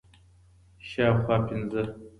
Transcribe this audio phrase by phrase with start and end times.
[0.89, 1.81] شاوخوا پنځه